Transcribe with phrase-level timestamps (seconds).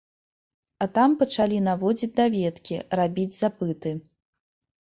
[0.85, 3.93] А там пачалі наводзіць даведкі, рабіць запыты.